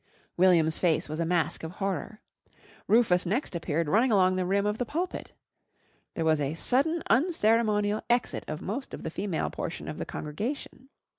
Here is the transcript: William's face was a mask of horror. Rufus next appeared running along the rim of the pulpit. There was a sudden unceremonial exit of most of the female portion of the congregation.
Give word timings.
William's 0.35 0.79
face 0.79 1.07
was 1.07 1.19
a 1.19 1.27
mask 1.27 1.61
of 1.61 1.73
horror. 1.73 2.21
Rufus 2.87 3.23
next 3.23 3.55
appeared 3.55 3.87
running 3.87 4.09
along 4.09 4.35
the 4.35 4.47
rim 4.47 4.65
of 4.65 4.79
the 4.79 4.83
pulpit. 4.83 5.33
There 6.15 6.25
was 6.25 6.41
a 6.41 6.55
sudden 6.55 7.03
unceremonial 7.11 8.01
exit 8.09 8.43
of 8.47 8.63
most 8.63 8.95
of 8.95 9.03
the 9.03 9.11
female 9.11 9.51
portion 9.51 9.87
of 9.87 9.99
the 9.99 10.05
congregation. 10.05 10.89